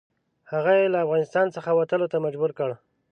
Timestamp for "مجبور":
2.25-2.51